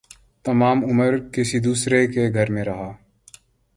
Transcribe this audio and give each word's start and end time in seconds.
تمام 0.45 0.83
عمر 0.85 1.17
کسی 1.31 1.59
دوسرے 1.59 2.07
کے 2.07 2.23
گھر 2.33 2.51
میں 2.51 2.63
رہا 2.63 2.91